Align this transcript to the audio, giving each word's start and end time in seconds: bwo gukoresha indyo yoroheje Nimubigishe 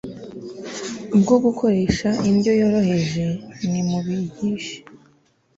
bwo 1.21 1.35
gukoresha 1.43 2.09
indyo 2.29 2.51
yoroheje 2.61 3.25
Nimubigishe 3.69 4.77